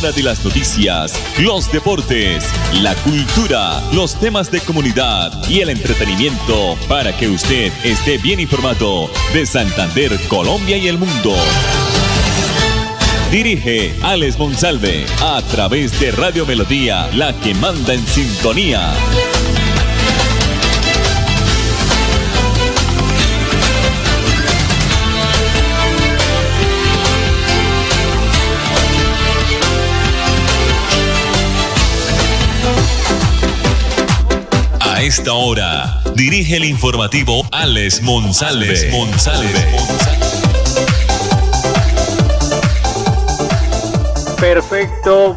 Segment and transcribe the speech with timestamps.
[0.00, 7.16] de las noticias, los deportes, la cultura, los temas de comunidad y el entretenimiento para
[7.16, 11.34] que usted esté bien informado de Santander, Colombia y el mundo.
[13.32, 18.94] Dirige Alex Monsalve a través de Radio Melodía, la que manda en sintonía.
[34.98, 38.74] A esta hora, dirige el informativo Alex Monsalve.
[44.40, 45.36] Perfecto,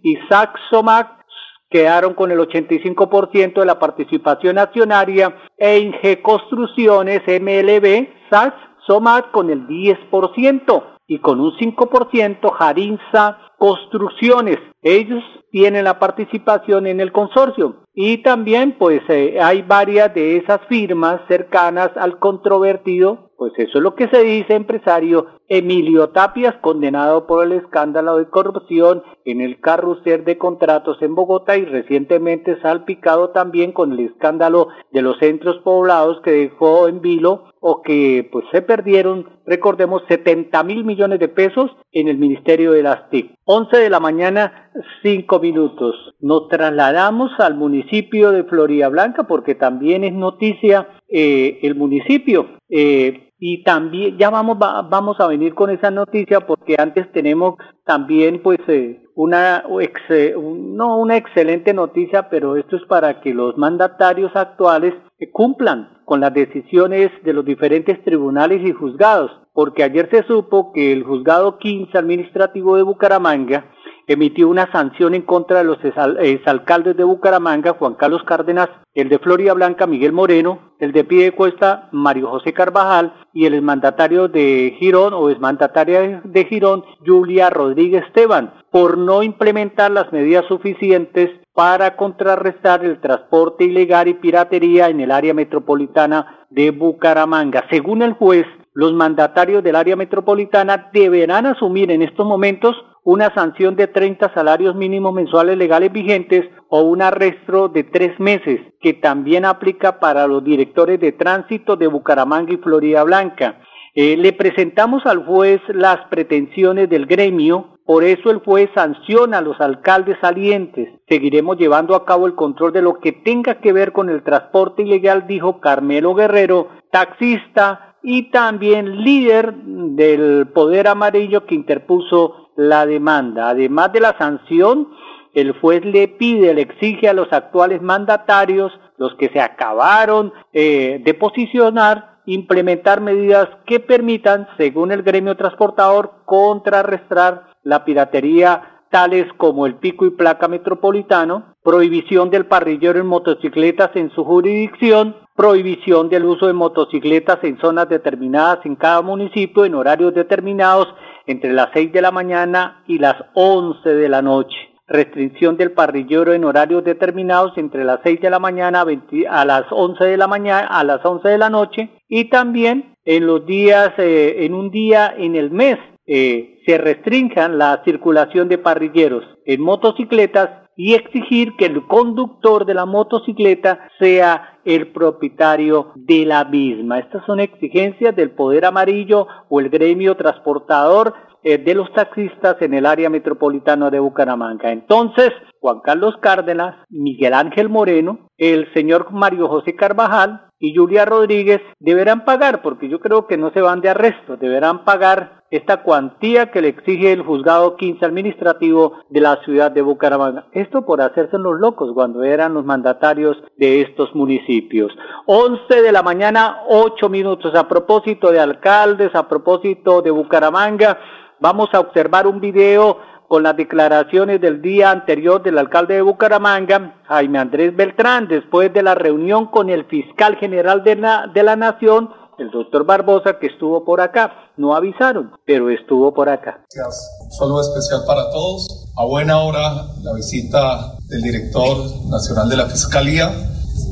[0.02, 1.22] y Saxomac,
[1.70, 8.54] quedaron con el 85% de la participación accionaria e Inge Construcciones MLB, Sax,
[8.87, 14.58] Somat con el 10% y con un 5% Jarinza Construcciones.
[14.82, 17.81] Ellos tienen la participación en el consorcio.
[17.94, 23.82] Y también pues eh, hay varias de esas firmas cercanas al controvertido, pues eso es
[23.82, 29.60] lo que se dice empresario Emilio Tapias, condenado por el escándalo de corrupción en el
[29.60, 35.58] carrusel de contratos en Bogotá y recientemente salpicado también con el escándalo de los centros
[35.58, 41.28] poblados que dejó en vilo o que pues se perdieron, recordemos, 70 mil millones de
[41.28, 43.34] pesos en el Ministerio de las TIC.
[43.44, 44.70] 11 de la mañana
[45.02, 45.94] cinco minutos.
[46.20, 52.46] Nos trasladamos al municipio de Florida Blanca porque también es noticia eh, el municipio.
[52.68, 58.40] Eh, y también ya vamos vamos a venir con esa noticia porque antes tenemos también
[58.40, 64.94] pues eh, una no una excelente noticia pero esto es para que los mandatarios actuales
[65.30, 70.92] cumplan con las decisiones de los diferentes tribunales y juzgados porque ayer se supo que
[70.92, 73.66] el juzgado 15 administrativo de Bucaramanga
[74.06, 79.19] emitió una sanción en contra de los exalcaldes de Bucaramanga, Juan Carlos Cárdenas, el de
[79.19, 85.14] Floria Blanca, Miguel Moreno, el de Piedecuesta, Mario José Carvajal, y el exmandatario de Girón
[85.14, 92.84] o exmandataria de Girón, Julia Rodríguez Esteban, por no implementar las medidas suficientes para contrarrestar
[92.84, 97.64] el transporte ilegal y piratería en el área metropolitana de Bucaramanga.
[97.70, 103.76] Según el juez, los mandatarios del área metropolitana deberán asumir en estos momentos una sanción
[103.76, 109.44] de 30 salarios mínimos mensuales legales vigentes o un arresto de tres meses, que también
[109.44, 113.60] aplica para los directores de tránsito de Bucaramanga y Florida Blanca.
[113.94, 119.42] Eh, le presentamos al juez las pretensiones del gremio, por eso el juez sanciona a
[119.42, 120.88] los alcaldes salientes.
[121.08, 124.82] Seguiremos llevando a cabo el control de lo que tenga que ver con el transporte
[124.82, 133.50] ilegal, dijo Carmelo Guerrero, taxista y también líder del Poder Amarillo que interpuso la demanda.
[133.50, 134.88] Además de la sanción,
[135.34, 141.00] el juez le pide, le exige a los actuales mandatarios, los que se acabaron eh,
[141.04, 149.66] de posicionar, implementar medidas que permitan, según el gremio transportador, contrarrestar la piratería tales como
[149.66, 156.26] el pico y placa metropolitano, prohibición del parrillero en motocicletas en su jurisdicción, prohibición del
[156.26, 160.88] uso de motocicletas en zonas determinadas en cada municipio en horarios determinados
[161.26, 164.71] entre las 6 de la mañana y las 11 de la noche.
[164.92, 168.84] Restricción del parrillero en horarios determinados entre las 6 de la mañana
[169.30, 173.26] a las 11 de la mañana a las 11 de la noche y también en
[173.26, 178.58] los días eh, en un día en el mes eh, se restrinjan la circulación de
[178.58, 186.26] parrilleros en motocicletas y exigir que el conductor de la motocicleta sea el propietario de
[186.26, 186.98] la misma.
[186.98, 192.74] Estas son exigencias del Poder Amarillo o el gremio transportador eh, de los taxistas en
[192.74, 194.70] el área metropolitana de Bucaramanga.
[194.70, 195.30] Entonces,
[195.60, 202.24] Juan Carlos Cárdenas, Miguel Ángel Moreno, el señor Mario José Carvajal y Julia Rodríguez deberán
[202.24, 206.62] pagar, porque yo creo que no se van de arresto, deberán pagar esta cuantía que
[206.62, 210.46] le exige el juzgado 15 administrativo de la ciudad de Bucaramanga.
[210.52, 214.92] Esto por hacerse los locos cuando eran los mandatarios de estos municipios.
[215.26, 217.54] 11 de la mañana, 8 minutos.
[217.54, 220.98] A propósito de alcaldes, a propósito de Bucaramanga,
[221.42, 222.98] vamos a observar un video
[223.28, 228.82] con las declaraciones del día anterior del alcalde de Bucaramanga, Jaime Andrés Beltrán, después de
[228.82, 233.48] la reunión con el fiscal general de la, de la Nación, el doctor Barbosa, que
[233.48, 234.52] estuvo por acá.
[234.56, 236.64] No avisaron, pero estuvo por acá.
[236.72, 237.36] Gracias.
[237.38, 238.92] Saludo especial para todos.
[238.96, 241.76] A buena hora la visita del director
[242.08, 243.30] nacional de la Fiscalía.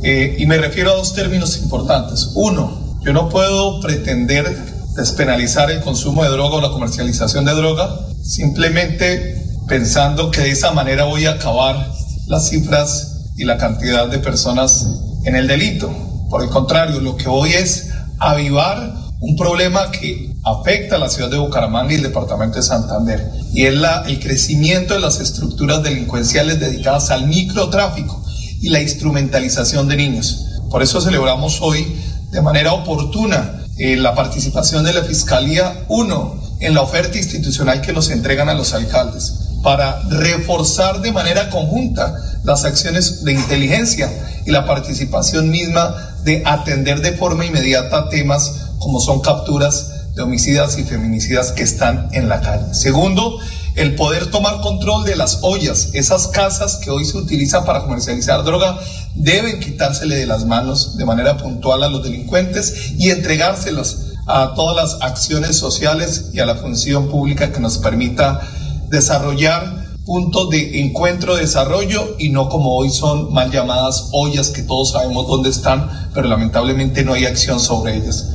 [0.04, 2.32] Eh, y me refiero a dos términos importantes.
[2.36, 2.70] Uno,
[3.00, 4.44] yo no puedo pretender
[5.00, 7.88] despenalizar el consumo de droga o la comercialización de droga
[8.22, 11.90] simplemente pensando que de esa manera voy a acabar
[12.26, 14.86] las cifras y la cantidad de personas
[15.24, 15.90] en el delito.
[16.28, 21.30] Por el contrario, lo que voy es avivar un problema que afecta a la ciudad
[21.30, 23.74] de Bucaramanga y el departamento de Santander, y es
[24.06, 28.22] el crecimiento de las estructuras delincuenciales dedicadas al microtráfico
[28.60, 30.46] y la instrumentalización de niños.
[30.70, 31.86] Por eso celebramos hoy
[32.30, 37.94] de manera oportuna eh, la participación de la Fiscalía 1 en la oferta institucional que
[37.94, 39.32] nos entregan a los alcaldes
[39.62, 44.10] para reforzar de manera conjunta las acciones de inteligencia
[44.44, 45.94] y la participación misma
[46.24, 52.10] de atender de forma inmediata temas como son capturas de homicidas y feminicidas que están
[52.12, 52.74] en la calle.
[52.74, 53.38] Segundo,
[53.80, 58.44] el poder tomar control de las ollas, esas casas que hoy se utilizan para comercializar
[58.44, 58.78] droga,
[59.14, 64.76] deben quitársele de las manos de manera puntual a los delincuentes y entregárselas a todas
[64.76, 68.46] las acciones sociales y a la función pública que nos permita
[68.90, 74.90] desarrollar puntos de encuentro, desarrollo y no como hoy son mal llamadas ollas que todos
[74.90, 78.26] sabemos dónde están, pero lamentablemente no hay acción sobre ellas.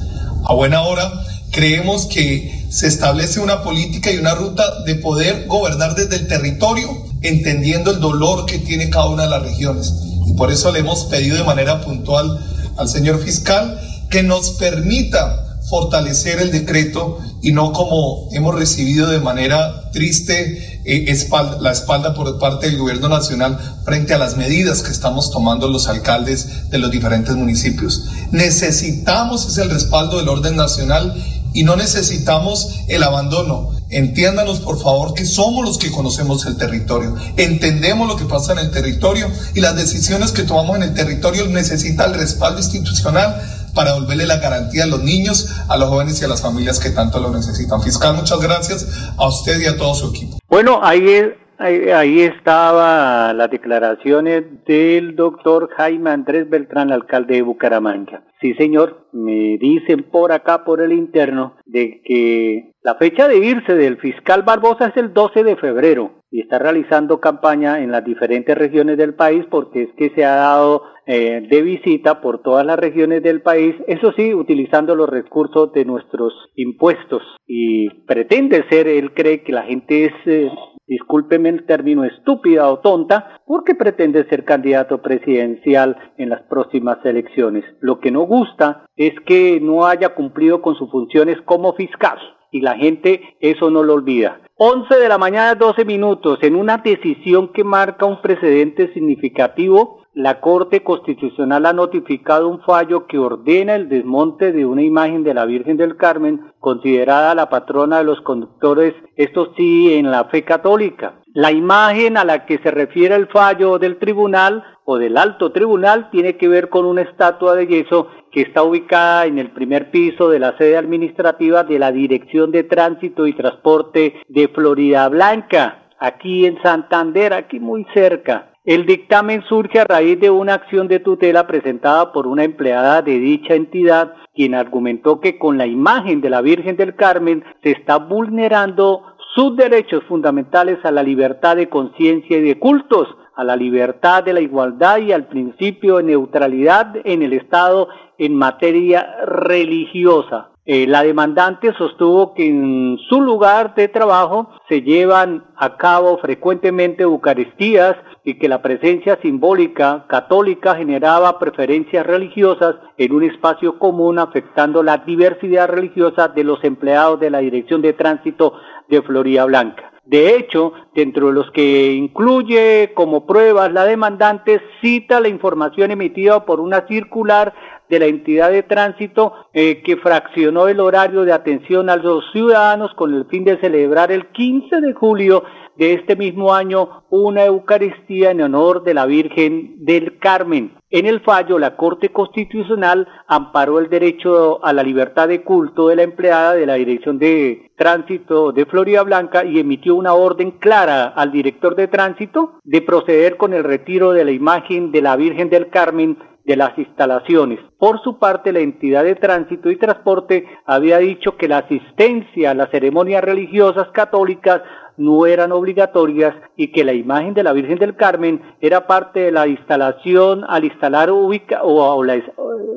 [0.44, 1.12] A buena hora,
[1.52, 6.90] creemos que se establece una política y una ruta de poder gobernar desde el territorio,
[7.22, 9.94] entendiendo el dolor que tiene cada una de las regiones.
[10.28, 12.40] Y por eso le hemos pedido de manera puntual
[12.78, 13.80] al señor fiscal
[14.10, 21.28] que nos permita fortalecer el decreto y no como hemos recibido de manera triste eh,
[21.60, 25.88] la espalda por parte del gobierno nacional frente a las medidas que estamos tomando los
[25.88, 28.06] alcaldes de los diferentes municipios.
[28.32, 31.16] Necesitamos ese respaldo del orden nacional
[31.56, 33.72] y no necesitamos el abandono.
[33.90, 38.60] Entiéndanos, por favor, que somos los que conocemos el territorio, entendemos lo que pasa en
[38.60, 43.42] el territorio y las decisiones que tomamos en el territorio necesitan el respaldo institucional
[43.74, 46.90] para devolverle la garantía a los niños, a los jóvenes y a las familias que
[46.90, 47.82] tanto lo necesitan.
[47.82, 48.86] Fiscal, muchas gracias
[49.18, 50.40] a usted y a todo su equipo.
[50.50, 51.26] Bueno, ahí es,
[51.58, 58.24] Ahí, ahí, estaba las declaraciones del doctor Jaime Andrés Beltrán, alcalde de Bucaramanga.
[58.42, 63.74] Sí, señor, me dicen por acá, por el interno, de que la fecha de irse
[63.74, 68.58] del fiscal Barbosa es el 12 de febrero y está realizando campaña en las diferentes
[68.58, 72.78] regiones del país porque es que se ha dado eh, de visita por todas las
[72.78, 79.14] regiones del país, eso sí, utilizando los recursos de nuestros impuestos y pretende ser, él
[79.14, 80.14] cree que la gente es...
[80.26, 80.52] Eh,
[80.88, 87.64] discúlpeme el término estúpida o tonta, porque pretende ser candidato presidencial en las próximas elecciones.
[87.80, 92.18] Lo que no gusta es que no haya cumplido con sus funciones como fiscal
[92.52, 94.40] y la gente eso no lo olvida.
[94.58, 100.40] 11 de la mañana, 12 minutos, en una decisión que marca un precedente significativo, la
[100.40, 105.46] Corte Constitucional ha notificado un fallo que ordena el desmonte de una imagen de la
[105.46, 111.20] Virgen del Carmen, considerada la patrona de los conductores, esto sí, en la fe católica.
[111.34, 116.10] La imagen a la que se refiere el fallo del tribunal o del alto tribunal
[116.12, 120.30] tiene que ver con una estatua de yeso que está ubicada en el primer piso
[120.30, 126.46] de la sede administrativa de la Dirección de Tránsito y Transporte de Florida Blanca, aquí
[126.46, 128.55] en Santander, aquí muy cerca.
[128.66, 133.20] El dictamen surge a raíz de una acción de tutela presentada por una empleada de
[133.20, 137.98] dicha entidad, quien argumentó que con la imagen de la Virgen del Carmen se está
[137.98, 139.04] vulnerando
[139.36, 144.34] sus derechos fundamentales a la libertad de conciencia y de cultos, a la libertad de
[144.34, 150.50] la igualdad y al principio de neutralidad en el Estado en materia religiosa.
[150.66, 157.04] Eh, la demandante sostuvo que en su lugar de trabajo se llevan a cabo frecuentemente
[157.04, 164.82] Eucaristías y que la presencia simbólica católica generaba preferencias religiosas en un espacio común afectando
[164.82, 168.54] la diversidad religiosa de los empleados de la Dirección de Tránsito
[168.90, 169.92] de Florida Blanca.
[170.06, 176.46] De hecho, dentro de los que incluye como pruebas la demandante cita la información emitida
[176.46, 177.54] por una circular
[177.90, 182.94] de la entidad de tránsito eh, que fraccionó el horario de atención a los ciudadanos
[182.96, 185.44] con el fin de celebrar el 15 de julio
[185.78, 190.74] de este mismo año una Eucaristía en honor de la Virgen del Carmen.
[190.90, 195.98] En el fallo, la Corte Constitucional amparó el derecho a la libertad de culto de
[195.98, 201.08] la empleada de la Dirección de Tránsito de Florida Blanca y emitió una orden clara
[201.08, 205.50] al director de tránsito de proceder con el retiro de la imagen de la Virgen
[205.50, 207.60] del Carmen de las instalaciones.
[207.80, 212.54] Por su parte, la entidad de tránsito y transporte había dicho que la asistencia a
[212.54, 214.62] las ceremonias religiosas católicas
[214.98, 219.32] no eran obligatorias y que la imagen de la Virgen del Carmen era parte de
[219.32, 222.04] la instalación al instalar ubica o,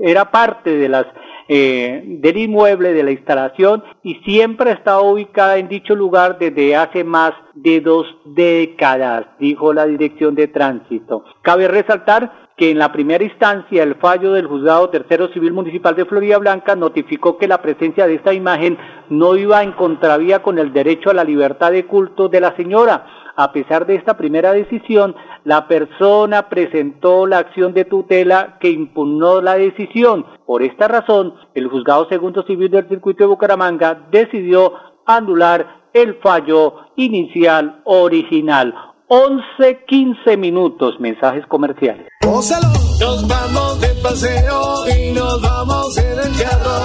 [0.02, 1.06] era parte de las
[1.50, 7.04] eh, del inmueble de la instalación y siempre estado ubicada en dicho lugar desde hace
[7.04, 11.25] más de dos décadas, dijo la Dirección de Tránsito.
[11.40, 16.04] Cabe resaltar que en la primera instancia el fallo del juzgado tercero civil municipal de
[16.04, 18.76] Florida Blanca notificó que la presencia de esta imagen
[19.08, 23.06] no iba en contravía con el derecho a la libertad de culto de la señora.
[23.36, 29.40] A pesar de esta primera decisión, la persona presentó la acción de tutela que impugnó
[29.40, 30.26] la decisión.
[30.44, 34.72] Por esta razón, el juzgado segundo civil del circuito de Bucaramanga decidió
[35.06, 38.74] anular el fallo inicial original.
[39.08, 42.06] 11, 15 minutos, mensajes comerciales.
[42.22, 46.80] Nos vamos de paseo y nos vamos en el carro.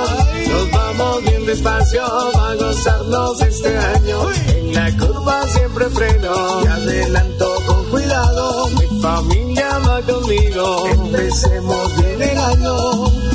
[0.48, 4.20] Nos vamos bien despacio a gozarnos este año.
[4.56, 8.70] En la curva siempre freno y adelanto con cuidado.
[8.70, 10.88] Mi familia va conmigo.
[10.88, 13.33] Empecemos bien el año.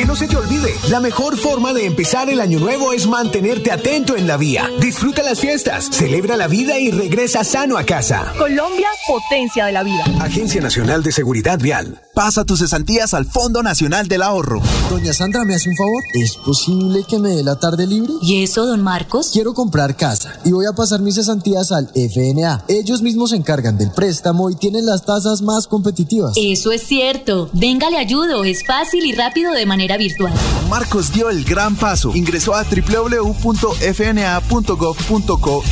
[0.00, 3.70] Que no se te olvide, la mejor forma de empezar el año nuevo es mantenerte
[3.70, 4.70] atento en la vía.
[4.80, 8.32] Disfruta las fiestas, celebra la vida y regresa sano a casa.
[8.38, 10.02] Colombia, potencia de la vida.
[10.18, 12.00] Agencia Nacional de Seguridad Vial.
[12.14, 14.62] Pasa tus cesantías al Fondo Nacional del Ahorro.
[14.88, 16.02] Doña Sandra, ¿me hace un favor?
[16.14, 18.12] ¿Es posible que me dé la tarde libre?
[18.22, 19.30] ¿Y eso, don Marcos?
[19.32, 22.64] Quiero comprar casa y voy a pasar mis cesantías al FNA.
[22.68, 26.32] Ellos mismos se encargan del préstamo y tienen las tasas más competitivas.
[26.36, 27.50] Eso es cierto.
[27.52, 28.44] Venga, le ayudo.
[28.44, 30.32] Es fácil y rápido de manera virtual.
[30.68, 32.12] Marcos dio el gran paso.
[32.14, 33.44] Ingresó a www.fna.gov.co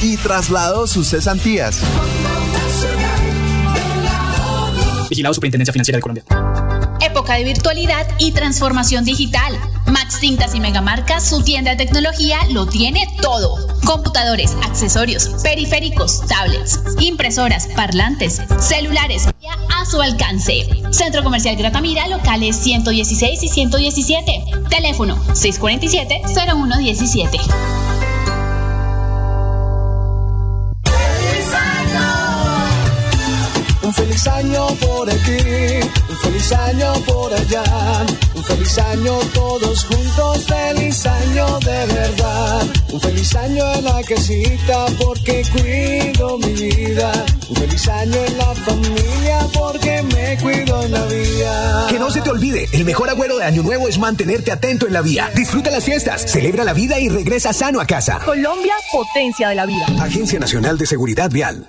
[0.02, 1.80] y trasladó sus cesantías.
[5.10, 6.24] Vigilado Superintendencia Financiera de Colombia.
[7.00, 9.58] Época de virtualidad y transformación digital.
[9.86, 13.56] Max Tintas y Megamarcas, su tienda de tecnología, lo tiene todo.
[13.84, 19.28] Computadores, accesorios, periféricos, tablets, impresoras, parlantes, celulares,
[19.74, 20.66] a su alcance.
[20.90, 24.44] Centro Comercial Gratamira, locales 116 y 117.
[24.68, 27.87] Teléfono 647-0117.
[34.08, 35.38] Feliz año por aquí,
[36.08, 42.66] un feliz año por allá, un feliz año todos juntos, feliz año de verdad.
[42.90, 47.12] Un feliz año en la casita porque cuido mi vida.
[47.50, 51.86] Un feliz año en la familia porque me cuido en la vida.
[51.90, 54.94] Que no se te olvide, el mejor agüero de Año Nuevo es mantenerte atento en
[54.94, 55.30] la vía.
[55.34, 58.20] Disfruta las fiestas, celebra la vida y regresa sano a casa.
[58.24, 59.84] Colombia, potencia de la vida.
[60.00, 61.66] Agencia Nacional de Seguridad Vial.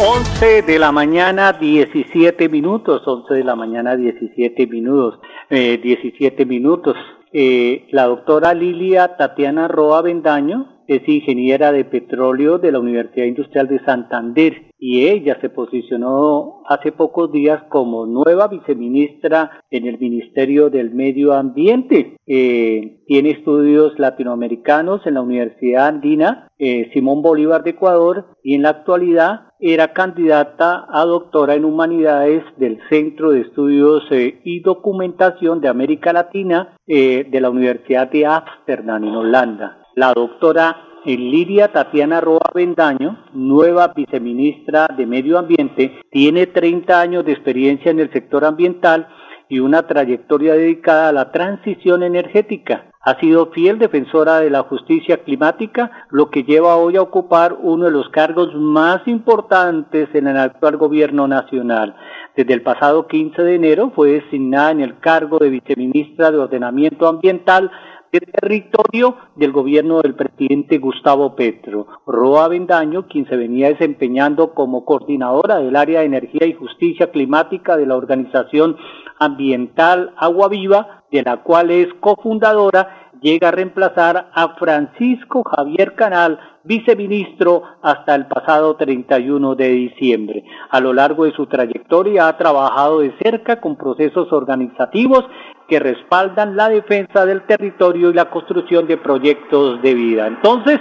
[0.00, 5.20] 11 de la mañana 17 minutos, 11 de la mañana 17 minutos,
[5.50, 6.96] eh, 17 minutos.
[7.32, 13.68] Eh, la doctora Lilia Tatiana Roa Bendaño es ingeniera de petróleo de la Universidad Industrial
[13.68, 20.70] de Santander y ella se posicionó hace pocos días como nueva viceministra en el Ministerio
[20.70, 22.16] del Medio Ambiente.
[22.26, 28.62] Eh, tiene estudios latinoamericanos en la Universidad Andina eh, Simón Bolívar de Ecuador y en
[28.62, 35.60] la actualidad era candidata a doctora en humanidades del Centro de Estudios eh, y Documentación
[35.60, 39.81] de América Latina eh, de la Universidad de Ámsterdam en Holanda.
[39.94, 47.32] La doctora Lidia Tatiana Roa Bendaño, nueva viceministra de Medio Ambiente, tiene 30 años de
[47.32, 49.08] experiencia en el sector ambiental
[49.50, 52.86] y una trayectoria dedicada a la transición energética.
[53.02, 57.84] Ha sido fiel defensora de la justicia climática, lo que lleva hoy a ocupar uno
[57.84, 61.96] de los cargos más importantes en el actual gobierno nacional.
[62.34, 67.06] Desde el pasado 15 de enero fue designada en el cargo de viceministra de Ordenamiento
[67.06, 67.70] Ambiental
[68.12, 71.86] de territorio del gobierno del presidente Gustavo Petro.
[72.06, 77.76] Roa Bendaño, quien se venía desempeñando como coordinadora del área de energía y justicia climática
[77.78, 78.76] de la organización
[79.18, 86.38] ambiental Agua Viva, de la cual es cofundadora, llega a reemplazar a Francisco Javier Canal,
[86.64, 90.44] viceministro, hasta el pasado 31 de diciembre.
[90.70, 95.24] A lo largo de su trayectoria ha trabajado de cerca con procesos organizativos
[95.72, 100.26] que respaldan la defensa del territorio y la construcción de proyectos de vida.
[100.26, 100.78] Entonces,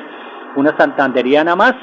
[0.57, 1.75] una santanderiana más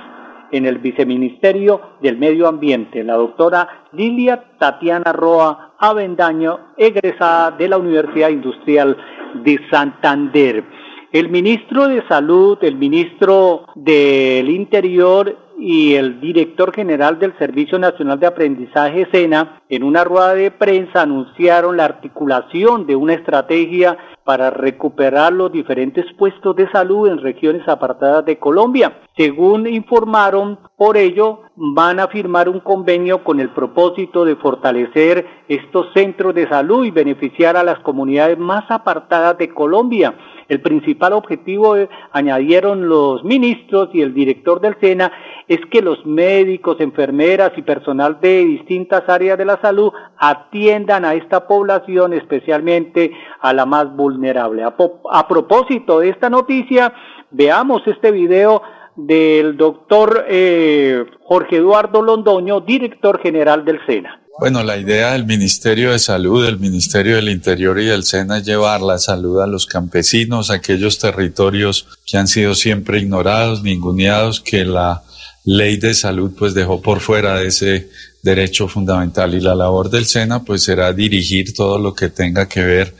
[0.53, 7.79] en el Viceministerio del Medio Ambiente, la doctora Lilia Tatiana Roa Avendaño, egresada de la
[7.79, 8.95] Universidad Industrial
[9.43, 10.63] de Santander.
[11.11, 18.21] El ministro de Salud, el ministro del Interior y el director general del Servicio Nacional
[18.21, 24.51] de Aprendizaje SENA, en una rueda de prensa anunciaron la articulación de una estrategia para
[24.51, 28.99] recuperar los diferentes puestos de salud en regiones apartadas de Colombia.
[29.17, 35.93] Según informaron, por ello van a firmar un convenio con el propósito de fortalecer estos
[35.93, 40.15] centros de salud y beneficiar a las comunidades más apartadas de Colombia.
[40.49, 45.11] El principal objetivo, eh, añadieron los ministros y el director del SENA,
[45.49, 51.15] es que los médicos, enfermeras y personal de distintas áreas de la salud atiendan a
[51.15, 54.63] esta población, especialmente a la más vulnerable.
[54.63, 54.75] A,
[55.11, 56.95] a propósito de esta noticia,
[57.33, 58.63] veamos este video
[58.99, 64.21] del doctor eh, Jorge Eduardo Londoño, director general del SENA.
[64.41, 68.45] Bueno, la idea del Ministerio de Salud, del Ministerio del Interior y del SENA es
[68.45, 74.41] llevar la salud a los campesinos, a aquellos territorios que han sido siempre ignorados, ninguneados,
[74.41, 75.03] que la
[75.45, 77.89] ley de salud pues dejó por fuera de ese
[78.23, 79.35] derecho fundamental.
[79.35, 82.95] Y la labor del SENA pues será dirigir todo lo que tenga que ver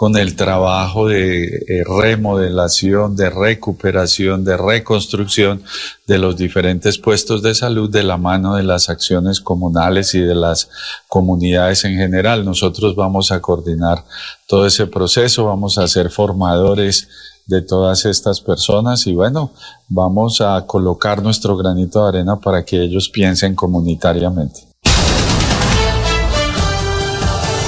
[0.00, 5.62] con el trabajo de eh, remodelación, de recuperación, de reconstrucción
[6.06, 10.34] de los diferentes puestos de salud de la mano de las acciones comunales y de
[10.34, 10.70] las
[11.06, 12.46] comunidades en general.
[12.46, 14.02] Nosotros vamos a coordinar
[14.46, 17.06] todo ese proceso, vamos a ser formadores
[17.44, 19.52] de todas estas personas y bueno,
[19.86, 24.69] vamos a colocar nuestro granito de arena para que ellos piensen comunitariamente.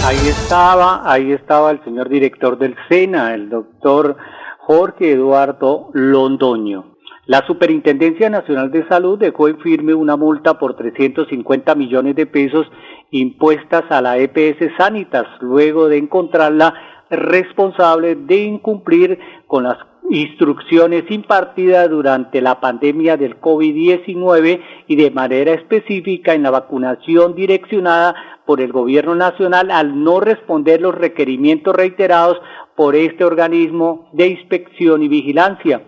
[0.04, 4.16] Ahí estaba, ahí estaba el señor director del SENA, el doctor
[4.58, 6.96] Jorge Eduardo Londoño.
[7.26, 12.66] La Superintendencia Nacional de Salud dejó en firme una multa por 350 millones de pesos
[13.12, 16.74] impuestas a la EPS Sanitas, luego de encontrarla
[17.08, 19.78] responsable de incumplir con las
[20.10, 28.14] instrucciones impartidas durante la pandemia del COVID-19 y de manera específica en la vacunación direccionada
[28.46, 32.38] por el gobierno nacional al no responder los requerimientos reiterados
[32.74, 35.82] por este organismo de inspección y vigilancia.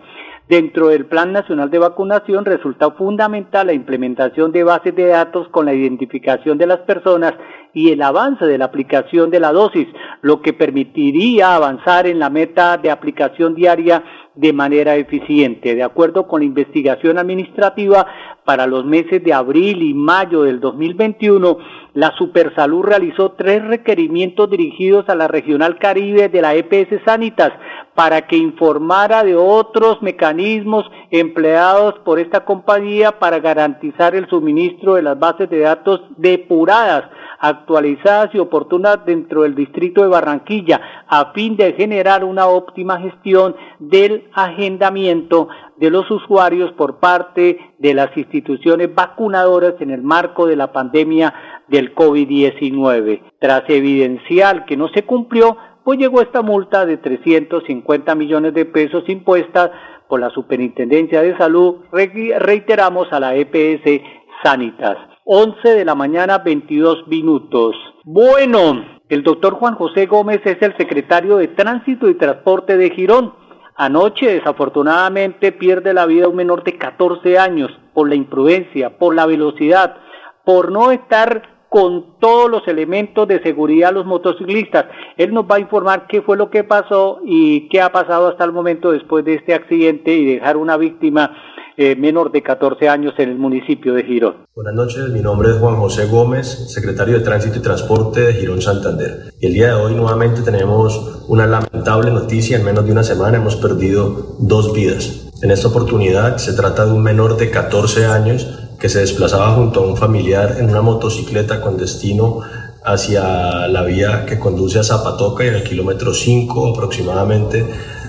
[0.47, 5.65] Dentro del Plan Nacional de Vacunación resulta fundamental la implementación de bases de datos con
[5.65, 7.33] la identificación de las personas
[7.73, 9.87] y el avance de la aplicación de la dosis,
[10.21, 14.03] lo que permitiría avanzar en la meta de aplicación diaria
[14.35, 15.75] de manera eficiente.
[15.75, 18.05] De acuerdo con la investigación administrativa,
[18.45, 21.57] para los meses de abril y mayo del 2021,
[21.95, 27.51] la Supersalud realizó tres requerimientos dirigidos a la Regional Caribe de la EPS Sanitas
[27.95, 35.01] para que informara de otros mecanismos empleados por esta compañía para garantizar el suministro de
[35.01, 37.05] las bases de datos depuradas,
[37.39, 43.55] actualizadas y oportunas dentro del distrito de Barranquilla, a fin de generar una óptima gestión
[43.79, 50.55] del agendamiento de los usuarios por parte de las instituciones vacunadoras en el marco de
[50.55, 51.33] la pandemia
[51.67, 53.21] del COVID-19.
[53.39, 59.07] Tras evidenciar que no se cumplió, pues llegó esta multa de 350 millones de pesos
[59.07, 59.71] impuesta
[60.07, 64.01] por la Superintendencia de Salud, reiteramos a la EPS
[64.43, 64.97] Sanitas.
[65.25, 67.75] 11 de la mañana, 22 minutos.
[68.03, 73.33] Bueno, el doctor Juan José Gómez es el secretario de Tránsito y Transporte de Girón.
[73.75, 79.25] Anoche, desafortunadamente, pierde la vida un menor de 14 años por la imprudencia, por la
[79.25, 79.97] velocidad,
[80.45, 84.85] por no estar con todos los elementos de seguridad los motociclistas.
[85.17, 88.45] Él nos va a informar qué fue lo que pasó y qué ha pasado hasta
[88.45, 91.35] el momento después de este accidente y dejar una víctima
[91.77, 94.47] eh, menor de 14 años en el municipio de Girón.
[94.55, 98.61] Buenas noches, mi nombre es Juan José Gómez, secretario de Tránsito y Transporte de Girón
[98.61, 99.33] Santander.
[99.41, 103.57] El día de hoy nuevamente tenemos una lamentable noticia, en menos de una semana hemos
[103.57, 105.29] perdido dos vidas.
[105.41, 108.47] En esta oportunidad se trata de un menor de 14 años
[108.79, 112.41] que se desplazaba junto a un familiar en una motocicleta con destino
[112.85, 117.65] hacia la vía que conduce a Zapatoca y en el kilómetro 5 aproximadamente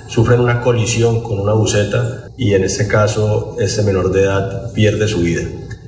[0.09, 5.09] sufren una colisión con una buceta y en este caso este menor de edad pierde
[5.09, 5.43] su vida.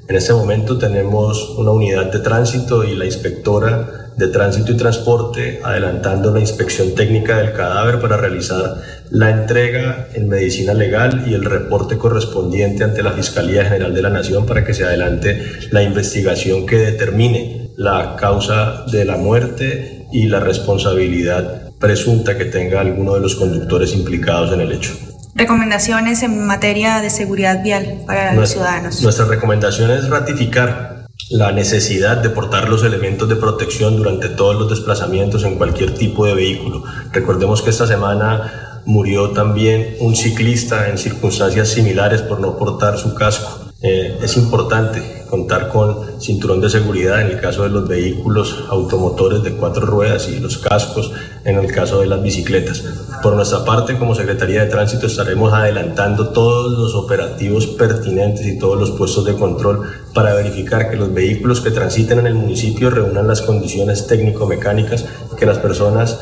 [0.08, 5.60] En este momento tenemos una unidad de tránsito y la inspectora de tránsito y transporte
[5.62, 11.44] adelantando la inspección técnica del cadáver para realizar la entrega en medicina legal y el
[11.44, 16.66] reporte correspondiente ante la Fiscalía General de la Nación para que se adelante la investigación
[16.66, 23.20] que determine la causa de la muerte y la responsabilidad presunta que tenga alguno de
[23.20, 24.92] los conductores implicados en el hecho.
[25.34, 29.02] Recomendaciones en materia de seguridad vial para los ciudadanos.
[29.02, 34.70] Nuestra recomendación es ratificar la necesidad de portar los elementos de protección durante todos los
[34.70, 36.82] desplazamientos en cualquier tipo de vehículo.
[37.12, 43.14] Recordemos que esta semana murió también un ciclista en circunstancias similares por no portar su
[43.14, 43.67] casco.
[43.80, 49.44] Eh, es importante contar con cinturón de seguridad en el caso de los vehículos automotores
[49.44, 51.12] de cuatro ruedas y los cascos
[51.44, 52.82] en el caso de las bicicletas.
[53.22, 58.80] Por nuestra parte, como Secretaría de Tránsito, estaremos adelantando todos los operativos pertinentes y todos
[58.80, 63.28] los puestos de control para verificar que los vehículos que transiten en el municipio reúnan
[63.28, 65.04] las condiciones técnico-mecánicas
[65.38, 66.18] que las personas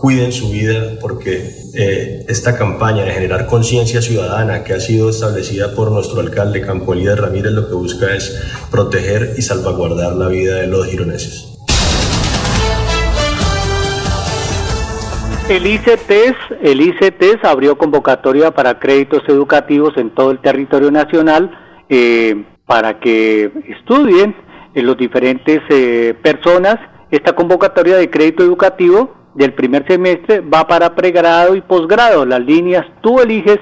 [0.00, 5.74] cuiden su vida porque eh, esta campaña de generar conciencia ciudadana que ha sido establecida
[5.74, 10.68] por nuestro alcalde Campo Ramírez lo que busca es proteger y salvaguardar la vida de
[10.68, 11.54] los gironeses.
[15.48, 21.50] El ICTES abrió convocatoria para créditos educativos en todo el territorio nacional
[21.88, 24.36] eh, para que estudien
[24.74, 26.76] en los diferentes eh, personas.
[27.10, 32.26] Esta convocatoria de crédito educativo del primer semestre va para pregrado y posgrado.
[32.26, 33.58] Las líneas tú eliges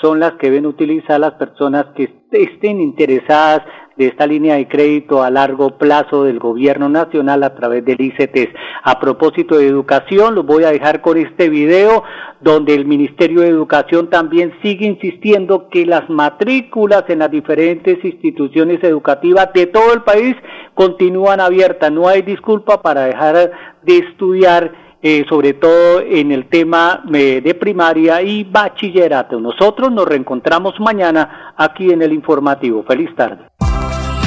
[0.00, 3.62] son las que deben utilizar las personas que estén interesadas
[3.96, 8.48] de esta línea de crédito a largo plazo del gobierno nacional a través del ICTES.
[8.84, 12.04] A propósito de educación, los voy a dejar con este video
[12.40, 18.82] donde el Ministerio de Educación también sigue insistiendo que las matrículas en las diferentes instituciones
[18.82, 20.36] educativas de todo el país
[20.74, 21.90] continúan abiertas.
[21.90, 23.50] No hay disculpa para dejar
[23.82, 29.38] de estudiar eh, sobre todo en el tema eh, de primaria y bachillerato.
[29.38, 32.82] Nosotros nos reencontramos mañana aquí en el informativo.
[32.82, 33.44] Feliz tarde.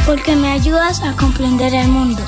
[0.06, 2.22] Porque me ayudas a comprender el mundo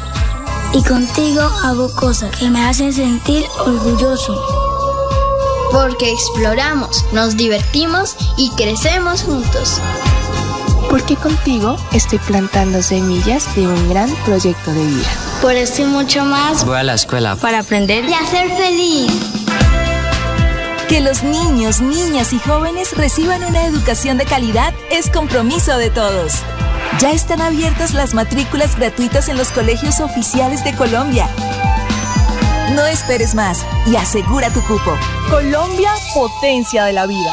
[0.73, 4.39] y contigo hago cosas que me hacen sentir orgulloso.
[5.71, 9.81] Porque exploramos, nos divertimos y crecemos juntos.
[10.89, 15.22] Porque contigo estoy plantando semillas de un gran proyecto de vida.
[15.41, 16.65] Por esto y mucho más.
[16.65, 17.35] Voy a la escuela.
[17.35, 19.11] Para aprender y hacer feliz.
[20.87, 26.33] Que los niños, niñas y jóvenes reciban una educación de calidad es compromiso de todos.
[26.99, 31.27] Ya están abiertas las matrículas gratuitas en los colegios oficiales de Colombia.
[32.75, 34.97] No esperes más y asegura tu cupo.
[35.29, 37.31] Colombia, potencia de la vida.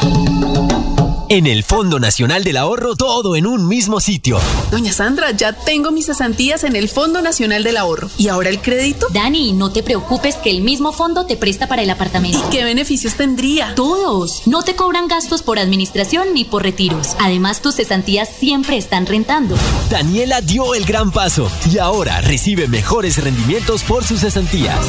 [1.31, 4.37] En el Fondo Nacional del Ahorro, todo en un mismo sitio.
[4.69, 8.09] Doña Sandra, ya tengo mis cesantías en el Fondo Nacional del Ahorro.
[8.17, 9.07] ¿Y ahora el crédito?
[9.13, 12.37] Dani, no te preocupes que el mismo fondo te presta para el apartamento.
[12.37, 13.75] ¿Y qué beneficios tendría?
[13.75, 14.45] Todos.
[14.45, 17.15] No te cobran gastos por administración ni por retiros.
[17.17, 19.55] Además, tus cesantías siempre están rentando.
[19.89, 24.85] Daniela dio el gran paso y ahora recibe mejores rendimientos por sus cesantías.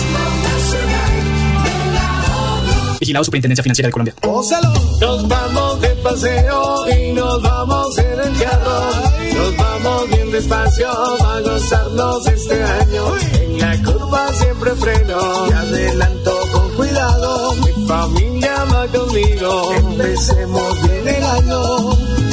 [3.03, 4.15] Vigilado Superintendencia Financiera de Colombia.
[4.23, 8.91] Nos vamos de paseo y nos vamos en el carro.
[9.35, 13.17] Nos vamos bien despacio a gozarnos este año.
[13.19, 17.55] En la curva siempre freno y adelanto con cuidado.
[17.57, 19.73] Mi familia va conmigo.
[19.73, 22.32] Empecemos bien el año.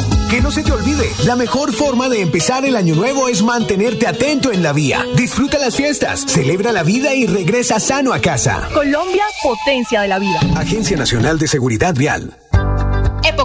[0.49, 4.51] No se te olvide, la mejor forma de empezar el año nuevo es mantenerte atento
[4.51, 5.05] en la vía.
[5.15, 8.67] Disfruta las fiestas, celebra la vida y regresa sano a casa.
[8.73, 10.39] Colombia, potencia de la vida.
[10.55, 12.35] Agencia Nacional de Seguridad Vial.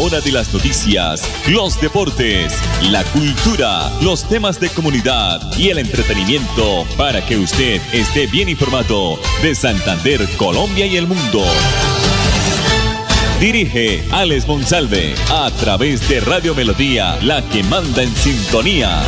[0.00, 2.54] Hora de las noticias, los deportes,
[2.90, 9.18] la cultura, los temas de comunidad y el entretenimiento para que usted esté bien informado
[9.42, 11.44] de Santander, Colombia y el mundo.
[13.40, 19.02] Dirige Alex Monsalve a través de Radio Melodía, la que manda en sintonía.